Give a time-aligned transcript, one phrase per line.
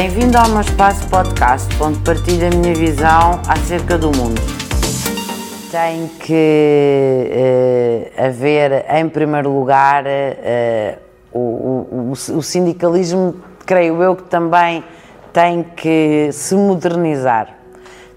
[0.00, 4.40] Bem-vindo ao meu espaço podcast, onde partilho a minha visão acerca do mundo.
[5.72, 7.26] Tem que
[8.14, 10.98] uh, haver, em primeiro lugar, uh,
[11.32, 14.84] o, o, o sindicalismo, creio eu, que também
[15.32, 17.56] tem que se modernizar,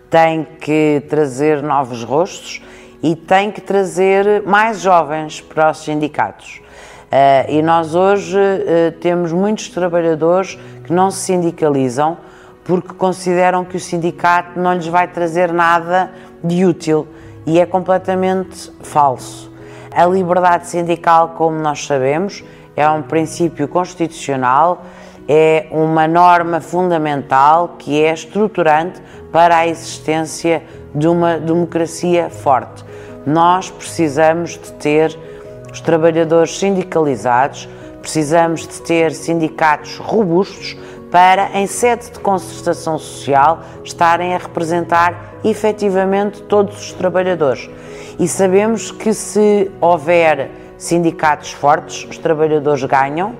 [0.07, 2.61] tem que trazer novos rostos
[3.01, 6.61] e tem que trazer mais jovens para os sindicatos.
[7.11, 12.17] Uh, e nós hoje uh, temos muitos trabalhadores que não se sindicalizam
[12.63, 16.09] porque consideram que o sindicato não lhes vai trazer nada
[16.41, 17.05] de útil
[17.45, 19.51] e é completamente falso.
[19.93, 22.45] A liberdade sindical, como nós sabemos,
[22.77, 24.85] é um princípio constitucional,
[25.27, 29.01] é uma norma fundamental que é estruturante
[29.33, 30.63] para a existência
[30.95, 32.85] de uma democracia forte.
[33.25, 35.19] Nós precisamos de ter
[35.71, 37.67] os trabalhadores sindicalizados,
[38.01, 40.77] precisamos de ter sindicatos robustos
[41.11, 47.69] para, em sede de concertação social, estarem a representar efetivamente todos os trabalhadores.
[48.17, 53.35] E sabemos que se houver sindicatos fortes, os trabalhadores ganham,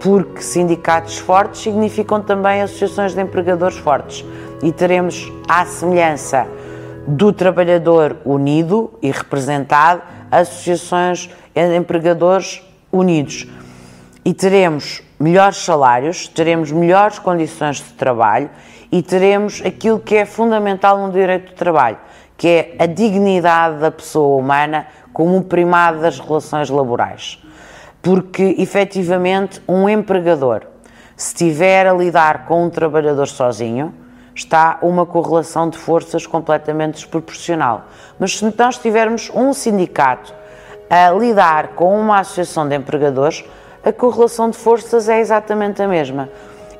[0.00, 4.24] porque sindicatos fortes significam também associações de empregadores fortes.
[4.62, 6.46] E teremos, à semelhança
[7.10, 13.48] do trabalhador unido e representado, associações empregadores unidos.
[14.24, 18.48] E teremos melhores salários, teremos melhores condições de trabalho
[18.92, 21.98] e teremos aquilo que é fundamental no direito do trabalho,
[22.36, 27.42] que é a dignidade da pessoa humana como primado das relações laborais.
[28.00, 30.62] Porque, efetivamente, um empregador,
[31.16, 33.92] se estiver a lidar com um trabalhador sozinho,
[34.34, 37.84] está uma correlação de forças completamente desproporcional.
[38.18, 40.34] Mas se nós tivermos um sindicato
[40.88, 43.44] a lidar com uma associação de empregadores,
[43.84, 46.28] a correlação de forças é exatamente a mesma.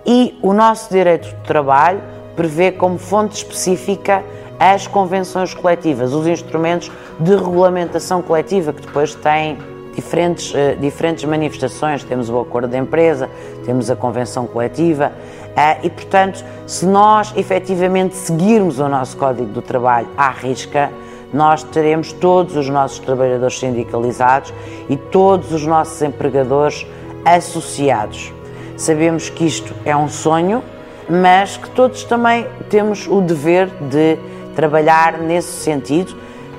[0.04, 2.02] E o nosso direito de trabalho
[2.36, 4.22] prevê como fonte específica
[4.58, 9.56] as convenções coletivas, os instrumentos de regulamentação coletiva, que depois têm
[9.94, 12.04] diferentes, uh, diferentes manifestações.
[12.04, 13.28] Temos o acordo de empresa,
[13.64, 15.12] temos a convenção coletiva,
[15.48, 20.90] uh, e portanto, se nós efetivamente seguirmos o nosso Código do Trabalho à risca,
[21.32, 24.52] nós teremos todos os nossos trabalhadores sindicalizados
[24.88, 26.86] e todos os nossos empregadores
[27.24, 28.32] associados.
[28.76, 30.62] Sabemos que isto é um sonho,
[31.08, 34.18] mas que todos também temos o dever de
[34.54, 36.16] trabalhar nesse sentido,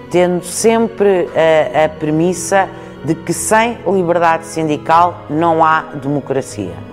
[0.09, 2.69] tendo sempre a, a premissa
[3.03, 6.90] de que sem liberdade sindical não há democracia.